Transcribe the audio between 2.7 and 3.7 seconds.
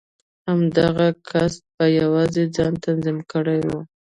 تنظيم کړی و.